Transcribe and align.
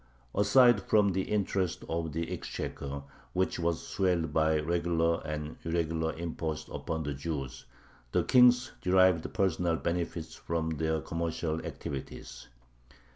Aside 0.33 0.81
from 0.81 1.11
the 1.11 1.21
interests 1.29 1.83
of 1.87 2.11
the 2.11 2.31
exchequer, 2.31 3.03
which 3.33 3.59
was 3.59 3.87
swelled 3.87 4.33
by 4.33 4.57
regular 4.59 5.21
and 5.23 5.57
irregular 5.63 6.11
imposts 6.13 6.71
upon 6.73 7.03
the 7.03 7.13
Jews, 7.13 7.65
the 8.11 8.23
kings 8.23 8.71
derived 8.81 9.31
personal 9.31 9.75
benefits 9.75 10.33
from 10.33 10.71
their 10.71 11.01
commercial 11.01 11.63
activities. 11.63 12.47